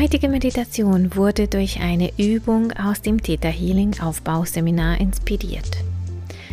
[0.00, 5.76] Heutige Meditation wurde durch eine Übung aus dem Theta Healing Aufbauseminar inspiriert.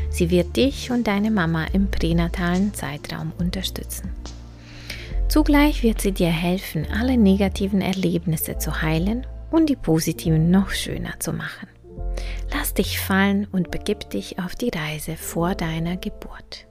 [0.10, 4.10] Sie wird dich und deine Mama im pränatalen Zeitraum unterstützen.
[5.30, 11.18] Zugleich wird sie dir helfen, alle negativen Erlebnisse zu heilen und die positiven noch schöner
[11.20, 11.70] zu machen.
[12.54, 16.67] Lass dich fallen und begib dich auf die Reise vor deiner Geburt.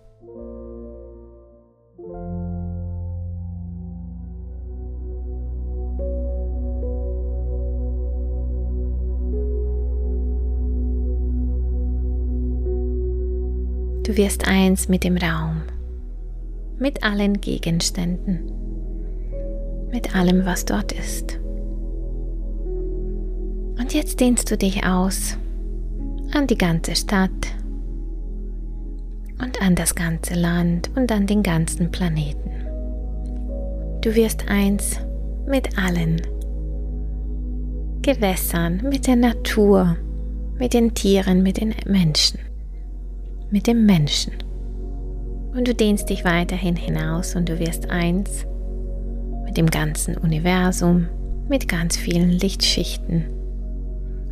[14.17, 15.61] Du wirst eins mit dem Raum,
[16.79, 18.51] mit allen Gegenständen,
[19.93, 21.39] mit allem, was dort ist.
[23.79, 25.37] Und jetzt dehnst du dich aus
[26.33, 27.31] an die ganze Stadt
[29.39, 32.53] und an das ganze Land und an den ganzen Planeten.
[34.01, 34.99] Du wirst eins
[35.47, 36.23] mit allen
[38.01, 39.99] Gewässern, mit der Natur,
[40.59, 42.46] mit den Tieren, mit den Menschen
[43.51, 44.33] mit dem Menschen.
[45.55, 48.47] Und du dehnst dich weiterhin hinaus und du wirst eins
[49.45, 51.09] mit dem ganzen Universum,
[51.49, 53.25] mit ganz vielen Lichtschichten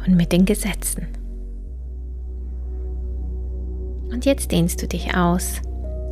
[0.07, 1.07] und mit den Gesetzen.
[4.11, 5.63] Und jetzt dehnst du dich aus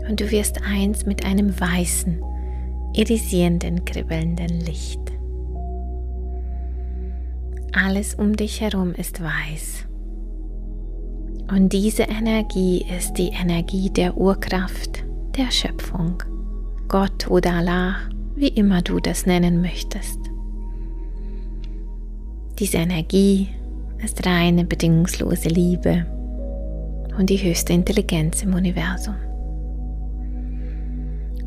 [0.08, 2.22] und du wirst eins mit einem weißen,
[2.94, 5.00] irisierenden, kribbelnden Licht.
[7.72, 9.86] Alles um dich herum ist weiß
[11.50, 15.04] und diese Energie ist die Energie der Urkraft,
[15.36, 16.22] der Schöpfung,
[16.88, 17.96] Gott oder Allah,
[18.34, 20.18] wie immer du das nennen möchtest.
[22.58, 23.48] Diese Energie
[24.02, 26.06] ist reine, bedingungslose Liebe
[27.18, 29.16] und die höchste Intelligenz im Universum.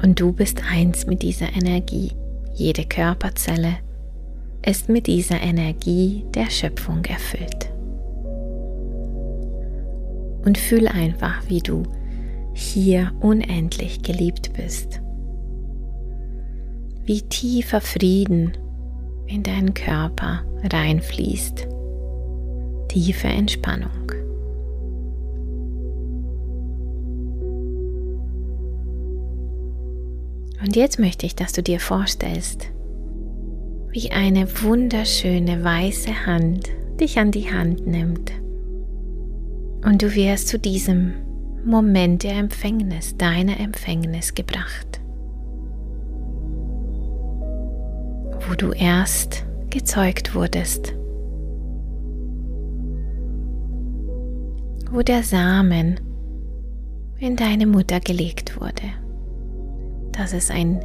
[0.04, 2.12] Und du bist eins mit dieser Energie.
[2.54, 3.78] Jede Körperzelle
[4.66, 7.75] ist mit dieser Energie der Schöpfung erfüllt
[10.46, 11.84] und fühl einfach, wie du
[12.54, 15.02] hier unendlich geliebt bist.
[17.04, 18.54] Wie tiefer Frieden
[19.28, 21.68] in deinen Körper reinfließt.
[22.88, 23.90] Tiefe Entspannung.
[30.62, 32.72] Und jetzt möchte ich, dass du dir vorstellst,
[33.92, 36.70] wie eine wunderschöne weiße Hand
[37.00, 38.32] dich an die Hand nimmt
[39.86, 41.14] und du wirst zu diesem
[41.64, 45.00] Moment der Empfängnis, deiner Empfängnis gebracht,
[48.48, 50.94] wo du erst gezeugt wurdest,
[54.92, 56.00] wo der Samen
[57.20, 58.92] in deine Mutter gelegt wurde.
[60.12, 60.84] Das ist ein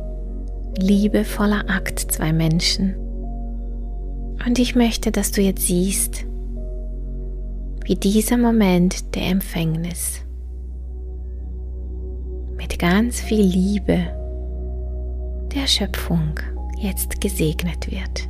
[0.78, 2.94] liebevoller Akt zwei Menschen.
[4.46, 6.24] Und ich möchte, dass du jetzt siehst,
[7.90, 10.24] wie dieser Moment der Empfängnis
[12.56, 14.06] mit ganz viel Liebe
[15.52, 16.38] der Schöpfung
[16.78, 18.28] jetzt gesegnet wird.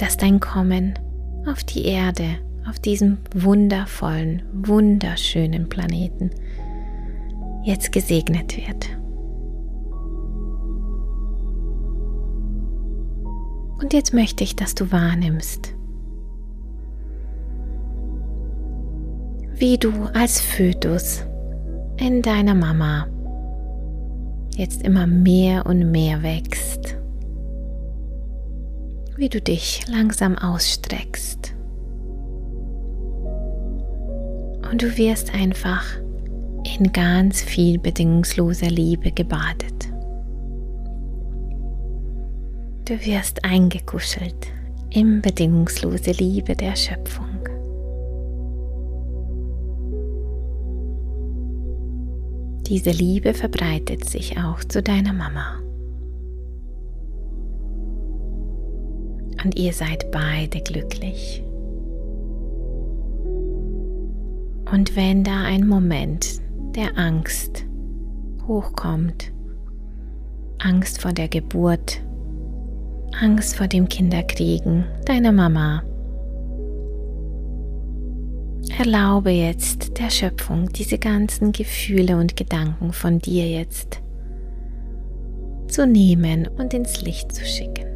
[0.00, 0.94] Dass dein Kommen
[1.46, 6.30] auf die Erde, auf diesem wundervollen, wunderschönen Planeten
[7.62, 8.88] jetzt gesegnet wird.
[13.82, 15.74] Und jetzt möchte ich, dass du wahrnimmst,
[19.62, 21.24] wie du als Fötus
[21.96, 23.06] in deiner Mama
[24.56, 26.96] jetzt immer mehr und mehr wächst,
[29.14, 31.54] wie du dich langsam ausstreckst.
[34.68, 35.84] Und du wirst einfach
[36.76, 39.88] in ganz viel bedingungsloser Liebe gebadet.
[42.84, 44.48] Du wirst eingekuschelt
[44.90, 47.31] in bedingungslose Liebe der Schöpfung.
[52.66, 55.58] Diese Liebe verbreitet sich auch zu deiner Mama.
[59.44, 61.42] Und ihr seid beide glücklich.
[64.72, 66.40] Und wenn da ein Moment
[66.74, 67.66] der Angst
[68.46, 69.32] hochkommt,
[70.58, 72.00] Angst vor der Geburt,
[73.20, 75.82] Angst vor dem Kinderkriegen deiner Mama,
[78.70, 84.00] Erlaube jetzt der Schöpfung diese ganzen Gefühle und Gedanken von dir jetzt
[85.68, 87.86] zu nehmen und ins Licht zu schicken.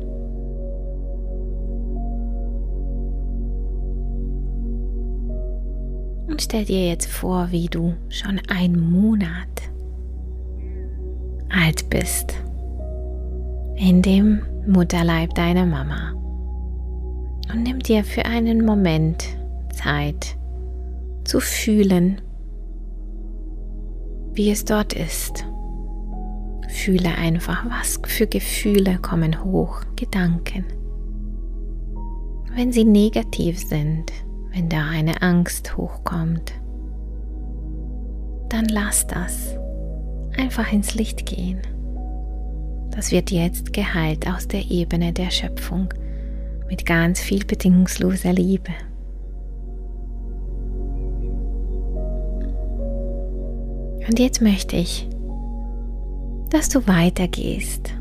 [6.29, 9.49] Und stell dir jetzt vor, wie du schon ein Monat
[11.49, 12.35] alt bist
[13.77, 16.13] in dem Mutterleib deiner Mama.
[17.53, 19.25] Und nimm dir für einen Moment
[19.73, 20.37] Zeit
[21.37, 22.23] zu fühlen,
[24.33, 25.45] wie es dort ist.
[26.67, 30.65] Fühle einfach, was für Gefühle kommen hoch, Gedanken.
[32.55, 34.11] Wenn sie negativ sind,
[34.55, 36.55] wenn da eine Angst hochkommt,
[38.49, 39.59] dann lass das
[40.39, 41.61] einfach ins Licht gehen.
[42.93, 45.93] Das wird jetzt geheilt aus der Ebene der Schöpfung
[46.71, 48.73] mit ganz viel bedingungsloser Liebe.
[54.09, 55.09] Und jetzt möchte ich,
[56.51, 57.93] dass du weitergehst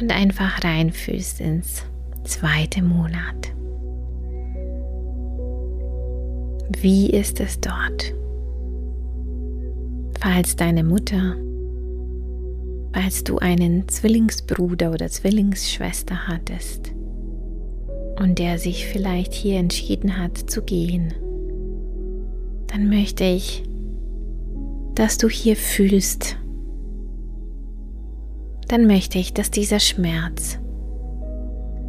[0.00, 1.82] und einfach reinfühlst ins
[2.24, 3.52] zweite Monat.
[6.80, 8.14] Wie ist es dort?
[10.20, 11.36] Falls deine Mutter,
[12.92, 16.92] falls du einen Zwillingsbruder oder Zwillingsschwester hattest
[18.20, 21.14] und der sich vielleicht hier entschieden hat zu gehen,
[22.72, 23.62] dann möchte ich,
[24.94, 26.38] dass du hier fühlst.
[28.68, 30.58] Dann möchte ich, dass dieser Schmerz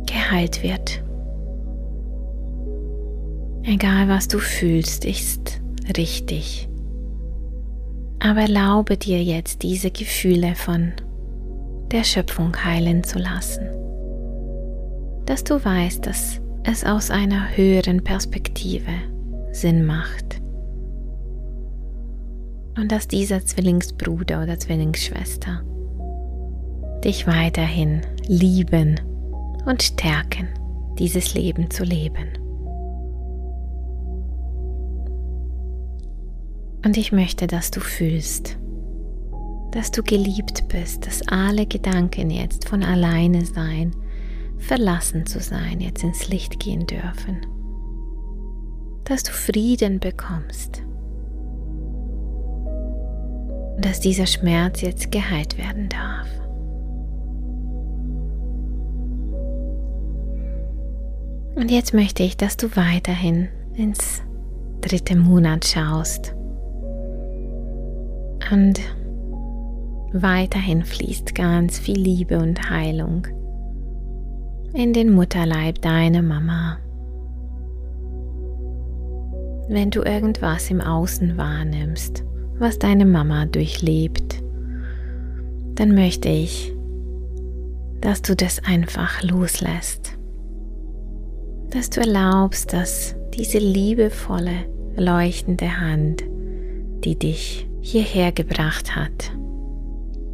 [0.06, 1.01] geheilt wird.
[3.63, 5.62] Egal was du fühlst, ist
[5.97, 6.68] richtig.
[8.19, 10.91] Aber erlaube dir jetzt diese Gefühle von
[11.91, 13.69] der Schöpfung heilen zu lassen.
[15.25, 18.91] Dass du weißt, dass es aus einer höheren Perspektive
[19.53, 20.43] Sinn macht.
[22.75, 25.64] Und dass dieser Zwillingsbruder oder Zwillingsschwester
[27.04, 29.00] dich weiterhin lieben
[29.66, 30.48] und stärken,
[30.98, 32.30] dieses Leben zu leben.
[36.86, 38.58] Und ich möchte, dass du fühlst,
[39.72, 43.96] dass du geliebt bist, dass alle Gedanken jetzt von alleine sein,
[44.58, 47.46] verlassen zu sein, jetzt ins Licht gehen dürfen.
[49.06, 50.84] Dass du Frieden bekommst.
[53.80, 56.28] Dass dieser Schmerz jetzt geheilt werden darf.
[61.56, 64.22] Und jetzt möchte ich, dass du weiterhin ins
[64.81, 66.36] dritte Monat schaust
[68.52, 68.80] und
[70.12, 73.28] weiterhin fließt ganz viel Liebe und Heilung
[74.74, 76.78] in den Mutterleib deiner Mama.
[79.70, 82.24] Wenn du irgendwas im Außen wahrnimmst,
[82.59, 84.41] was deine Mama durchlebt,
[85.75, 86.73] dann möchte ich,
[88.01, 90.17] dass du das einfach loslässt.
[91.69, 94.65] Dass du erlaubst, dass diese liebevolle,
[94.95, 96.23] leuchtende Hand,
[97.03, 99.31] die dich hierher gebracht hat,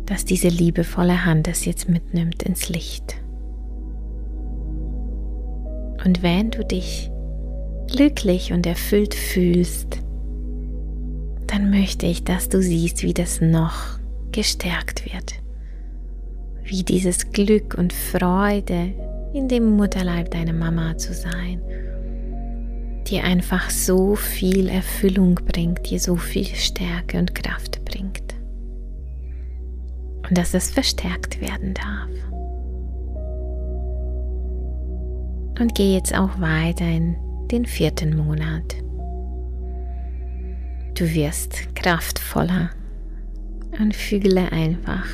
[0.06, 3.16] dass diese liebevolle Hand es jetzt mitnimmt ins Licht.
[6.04, 7.12] Und wenn du dich
[7.92, 10.00] glücklich und erfüllt fühlst,
[11.60, 14.00] dann möchte ich, dass du siehst, wie das noch
[14.32, 15.34] gestärkt wird,
[16.64, 18.94] wie dieses Glück und Freude
[19.34, 21.62] in dem Mutterleib deiner Mama zu sein
[23.08, 28.36] dir einfach so viel Erfüllung bringt, dir so viel Stärke und Kraft bringt.
[30.30, 32.10] Und dass es verstärkt werden darf.
[35.60, 37.16] Und geh jetzt auch weiter in
[37.52, 38.76] den vierten Monat.
[41.00, 42.72] Du wirst kraftvoller
[43.80, 45.08] und fühle einfach,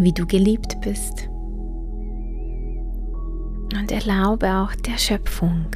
[0.00, 1.28] wie du geliebt bist.
[3.78, 5.66] Und erlaube auch der Schöpfung,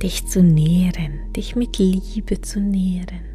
[0.00, 3.26] dich zu nähren, dich mit Liebe zu nähren,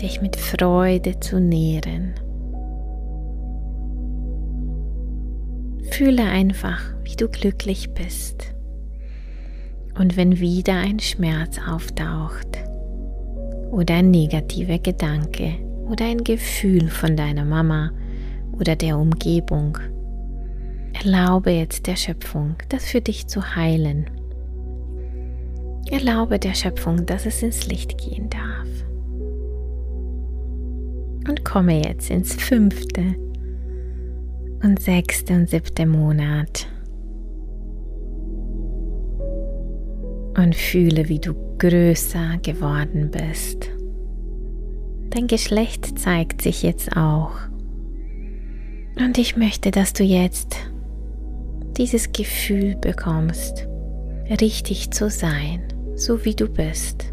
[0.00, 2.14] dich mit Freude zu nähren.
[5.90, 8.54] Fühle einfach, wie du glücklich bist.
[10.00, 12.56] Und wenn wieder ein Schmerz auftaucht
[13.70, 15.52] oder ein negativer Gedanke
[15.90, 17.92] oder ein Gefühl von deiner Mama
[18.52, 19.76] oder der Umgebung,
[20.94, 24.08] Erlaube jetzt der Schöpfung, das für dich zu heilen.
[25.90, 28.68] Erlaube der Schöpfung, dass es ins Licht gehen darf.
[31.28, 33.16] Und komme jetzt ins fünfte
[34.62, 36.68] und sechste und siebte Monat.
[40.36, 43.70] Und fühle, wie du größer geworden bist.
[45.10, 47.32] Dein Geschlecht zeigt sich jetzt auch.
[48.96, 50.56] Und ich möchte, dass du jetzt
[51.76, 53.66] dieses Gefühl bekommst,
[54.40, 55.62] richtig zu sein,
[55.94, 57.12] so wie du bist.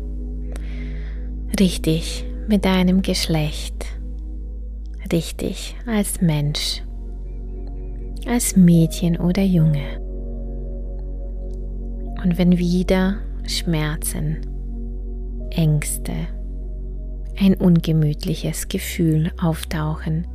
[1.59, 3.85] Richtig mit deinem Geschlecht,
[5.11, 6.83] richtig als Mensch,
[8.27, 10.06] als Mädchen oder Junge.
[12.27, 14.41] Und wenn wieder Schmerzen,
[15.49, 16.11] Ängste,
[17.39, 20.27] ein ungemütliches Gefühl auftauchen,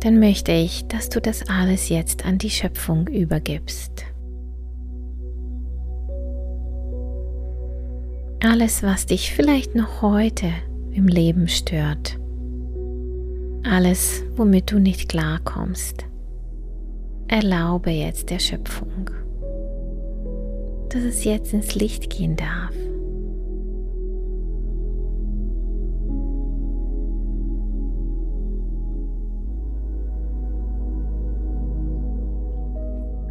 [0.00, 4.04] dann möchte ich, dass du das alles jetzt an die Schöpfung übergibst.
[8.40, 10.50] Alles, was dich vielleicht noch heute
[10.92, 12.18] im Leben stört,
[13.62, 16.04] alles, womit du nicht klarkommst,
[17.26, 19.08] erlaube jetzt der Schöpfung,
[20.96, 22.74] dass es jetzt ins Licht gehen darf.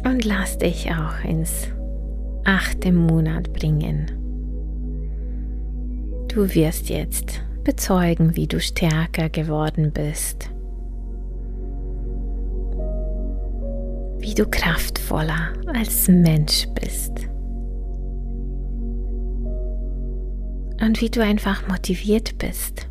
[0.04, 1.66] und lass dich auch ins
[2.44, 4.06] achte Monat bringen.
[6.28, 10.48] Du wirst jetzt bezeugen, wie du stärker geworden bist,
[14.20, 17.28] wie du kraftvoller als Mensch bist
[20.80, 22.88] und wie du einfach motiviert bist,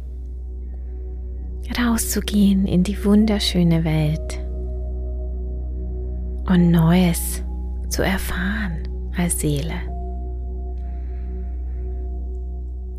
[1.80, 4.40] rauszugehen in die wunderschöne Welt
[6.48, 7.44] und Neues
[7.90, 8.88] zu erfahren
[9.18, 9.74] als Seele.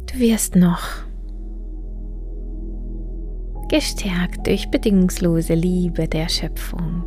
[0.07, 0.81] Du wirst noch
[3.69, 7.07] gestärkt durch bedingungslose Liebe der Schöpfung,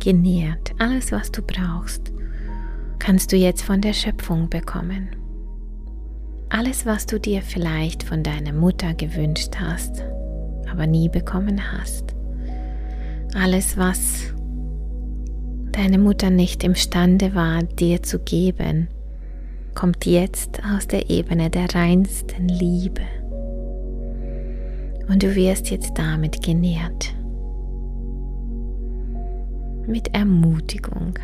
[0.00, 2.12] genährt, alles was du brauchst,
[2.98, 5.10] kannst du jetzt von der Schöpfung bekommen.
[6.54, 10.04] Alles, was du dir vielleicht von deiner Mutter gewünscht hast,
[10.70, 12.14] aber nie bekommen hast.
[13.34, 14.34] Alles, was
[15.72, 18.88] deine Mutter nicht imstande war, dir zu geben,
[19.74, 23.00] kommt jetzt aus der Ebene der reinsten Liebe.
[25.08, 27.14] Und du wirst jetzt damit genährt.
[29.86, 31.18] Mit Ermutigung,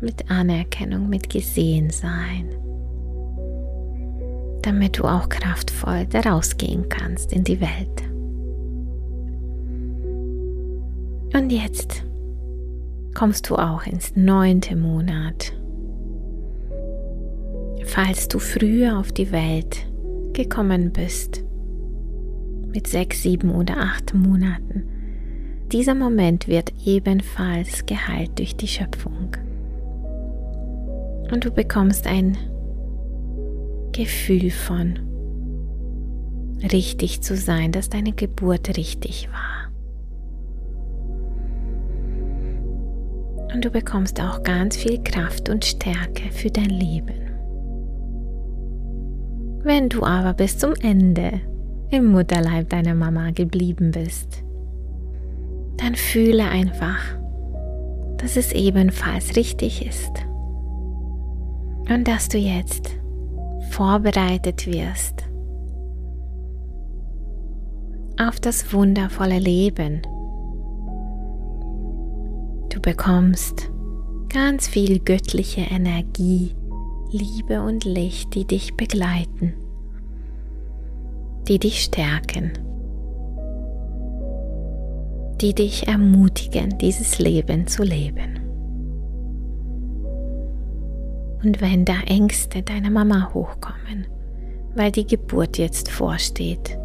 [0.00, 2.46] mit Anerkennung, mit Gesehensein,
[4.62, 8.02] damit du auch kraftvoll daraus gehen kannst in die Welt.
[11.34, 12.04] Und jetzt
[13.14, 15.52] kommst du auch ins neunte Monat.
[17.84, 19.86] Falls du früher auf die Welt
[20.32, 21.44] gekommen bist,
[22.72, 24.84] mit sechs, sieben oder acht Monaten,
[25.72, 29.36] dieser Moment wird ebenfalls geheilt durch die Schöpfung.
[31.30, 32.38] Und du bekommst ein
[33.98, 34.98] Gefühl von
[36.72, 39.58] richtig zu sein, dass deine Geburt richtig war.
[43.58, 47.30] und du bekommst auch ganz viel Kraft und Stärke für dein Leben.
[49.62, 51.40] Wenn du aber bis zum Ende
[51.90, 54.44] im Mutterleib deiner Mama geblieben bist,
[55.76, 57.00] dann fühle einfach,
[58.18, 60.12] dass es ebenfalls richtig ist
[61.88, 62.96] und dass du jetzt
[63.78, 65.24] vorbereitet wirst
[68.20, 70.02] auf das wundervolle Leben
[72.70, 73.70] Du bekommst
[74.32, 76.54] ganz viel göttliche Energie,
[77.10, 79.54] Liebe und Licht, die dich begleiten,
[81.48, 82.52] die dich stärken,
[85.40, 88.37] die dich ermutigen, dieses Leben zu leben.
[91.42, 94.06] Und wenn da Ängste deiner Mama hochkommen,
[94.74, 96.78] weil die Geburt jetzt vorsteht,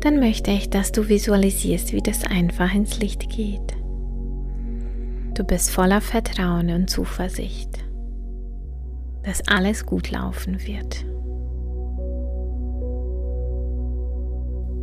[0.00, 3.76] dann möchte ich, dass du visualisierst, wie das einfach ins Licht geht.
[5.34, 7.70] Du bist voller Vertrauen und Zuversicht,
[9.22, 11.06] dass alles gut laufen wird.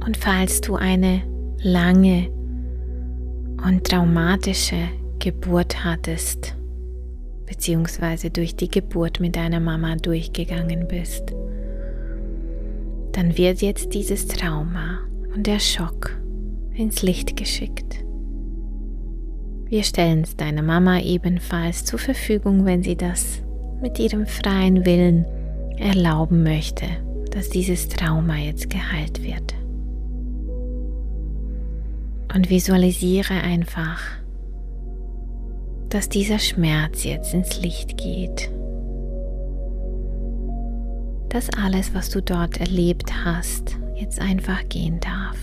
[0.05, 1.21] Und falls du eine
[1.61, 2.29] lange
[3.63, 4.87] und traumatische
[5.19, 6.55] Geburt hattest,
[7.49, 11.33] beziehungsweise durch die Geburt mit deiner Mama durchgegangen bist,
[13.11, 14.99] dann wird jetzt dieses Trauma
[15.35, 16.17] und der Schock
[16.73, 18.05] ins Licht geschickt.
[19.67, 23.41] Wir stellen es deiner Mama ebenfalls zur Verfügung, wenn sie das
[23.81, 25.25] mit ihrem freien Willen
[25.77, 26.85] erlauben möchte,
[27.31, 29.55] dass dieses Trauma jetzt geheilt wird.
[32.33, 34.18] Und visualisiere einfach,
[35.89, 38.51] dass dieser Schmerz jetzt ins Licht geht.
[41.29, 45.37] Dass alles, was du dort erlebt hast, jetzt einfach gehen darf.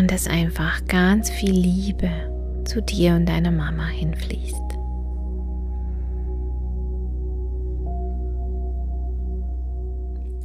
[0.00, 2.10] und dass einfach ganz viel Liebe
[2.64, 4.56] zu dir und deiner Mama hinfließt.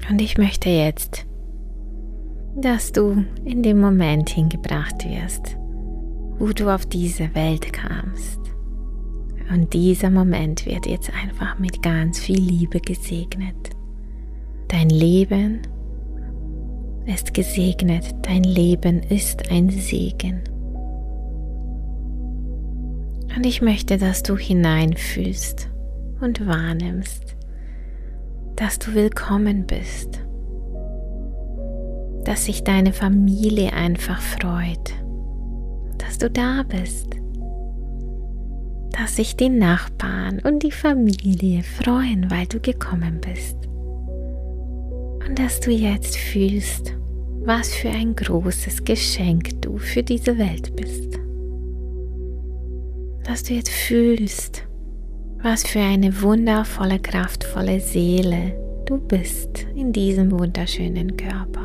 [0.09, 1.25] Und ich möchte jetzt,
[2.55, 5.57] dass du in dem Moment hingebracht wirst,
[6.37, 8.39] wo du auf diese Welt kamst.
[9.51, 13.69] Und dieser Moment wird jetzt einfach mit ganz viel Liebe gesegnet.
[14.67, 15.61] Dein Leben
[17.05, 20.41] ist gesegnet, dein Leben ist ein Segen.
[23.35, 25.69] Und ich möchte, dass du hineinfühlst
[26.21, 27.35] und wahrnimmst,
[28.55, 30.21] dass du willkommen bist,
[32.23, 34.93] dass sich deine Familie einfach freut,
[36.15, 37.09] dass du da bist,
[38.91, 43.57] dass sich die Nachbarn und die Familie freuen, weil du gekommen bist
[45.27, 46.95] und dass du jetzt fühlst,
[47.43, 51.19] was für ein großes Geschenk du für diese Welt bist.
[53.25, 54.65] Dass du jetzt fühlst,
[55.43, 58.55] was für eine wundervolle, kraftvolle Seele
[58.85, 61.64] du bist in diesem wunderschönen Körper.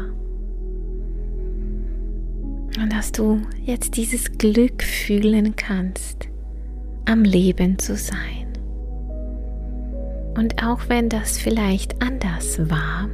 [2.81, 6.29] Und dass du jetzt dieses Glück fühlen kannst,
[7.05, 8.47] am Leben zu sein.
[10.37, 13.09] Und auch wenn das vielleicht anders war,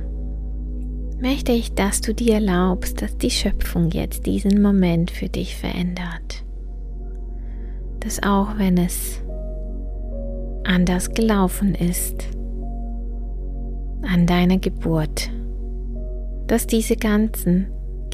[1.21, 6.45] möchte ich, dass du dir erlaubst, dass die Schöpfung jetzt diesen Moment für dich verändert.
[8.01, 9.21] Dass auch wenn es
[10.65, 12.29] anders gelaufen ist
[14.03, 15.31] an deiner Geburt,
[16.47, 17.67] dass diese ganzen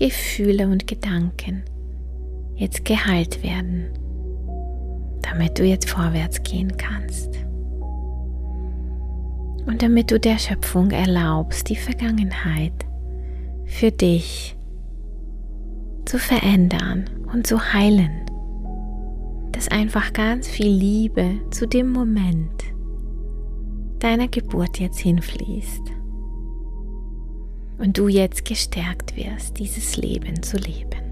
[0.02, 1.62] Gefühle und Gedanken
[2.56, 3.86] jetzt geheilt werden,
[5.22, 7.38] damit du jetzt vorwärts gehen kannst.
[9.64, 12.72] Und damit du der Schöpfung erlaubst, die Vergangenheit
[13.64, 14.56] für dich
[16.04, 18.26] zu verändern und zu heilen.
[19.52, 22.64] Dass einfach ganz viel Liebe zu dem Moment
[24.00, 26.01] deiner Geburt jetzt hinfließt.
[27.78, 31.02] Und du jetzt gestärkt wirst, dieses Leben zu leben.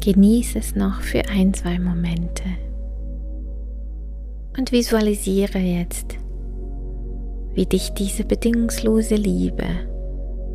[0.00, 2.42] Genieße es noch für ein, zwei Momente
[4.58, 6.18] und visualisiere jetzt
[7.54, 9.66] wie dich diese bedingungslose Liebe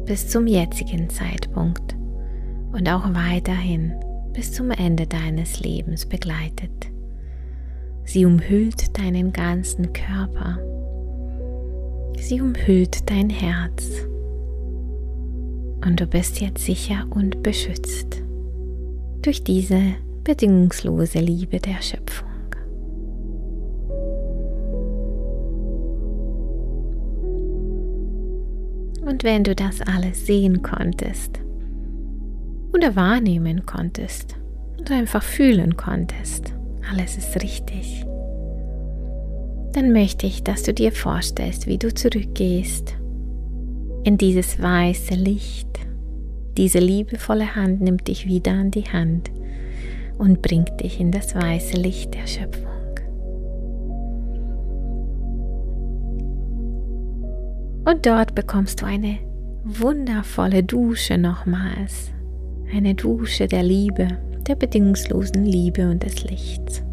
[0.06, 1.96] bis zum jetzigen Zeitpunkt
[2.72, 3.94] und auch weiterhin
[4.34, 6.92] bis zum Ende deines Lebens begleitet.
[8.08, 10.60] Sie umhüllt deinen ganzen Körper.
[12.18, 14.08] Sie umhüllt dein Herz.
[15.86, 18.24] Und du bist jetzt sicher und beschützt
[19.24, 19.82] durch diese
[20.24, 22.30] bedingungslose Liebe der Schöpfung.
[29.06, 31.42] Und wenn du das alles sehen konntest
[32.74, 34.38] oder wahrnehmen konntest
[34.80, 36.57] oder einfach fühlen konntest,
[36.92, 38.06] alles ist richtig,
[39.74, 42.96] dann möchte ich, dass du dir vorstellst, wie du zurückgehst
[44.04, 45.68] in dieses weiße Licht.
[46.58, 49.30] Diese liebevolle Hand nimmt dich wieder an die Hand
[50.18, 52.68] und bringt dich in das weiße Licht der Schöpfung.
[57.86, 59.20] Und dort bekommst du eine
[59.64, 62.12] wundervolle Dusche nochmals.
[62.74, 64.18] Eine Dusche der Liebe,
[64.48, 66.84] der bedingungslosen Liebe und des Lichts.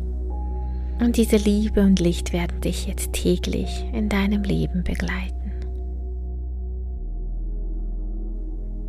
[1.00, 5.34] Und diese Liebe und Licht werden dich jetzt täglich in deinem Leben begleiten.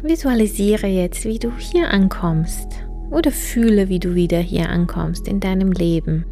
[0.01, 2.67] Visualisiere jetzt, wie du hier ankommst
[3.09, 6.25] oder fühle, wie du wieder hier ankommst in deinem Leben,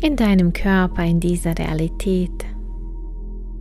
[0.00, 2.30] in deinem Körper, in dieser Realität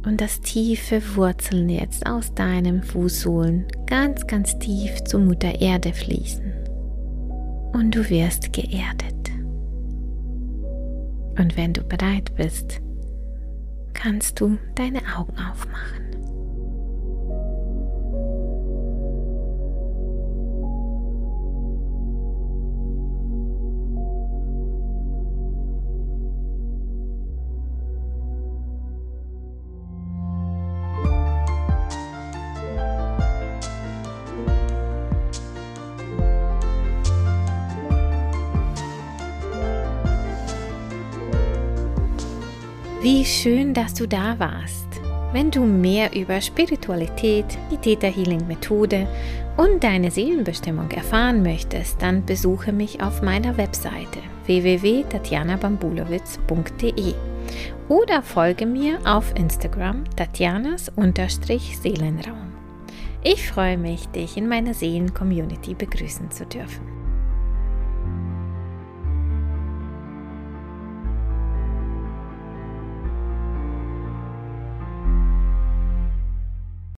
[0.05, 6.56] und dass tiefe Wurzeln jetzt aus deinem Fußsohlen ganz, ganz tief zur Mutter Erde fließen.
[7.73, 9.13] Und du wirst geerdet.
[11.37, 12.81] Und wenn du bereit bist,
[13.93, 16.06] kannst du deine Augen aufmachen.
[43.09, 44.85] Wie schön, dass du da warst.
[45.31, 49.07] Wenn du mehr über Spiritualität, die Theta Healing Methode
[49.55, 57.13] und deine Seelenbestimmung erfahren möchtest, dann besuche mich auf meiner Webseite www.tatjanabambulowitz.de
[57.87, 62.51] oder folge mir auf Instagram Tatjanas-Seelenraum.
[63.23, 66.96] Ich freue mich, dich in meiner Seelen-Community begrüßen zu dürfen.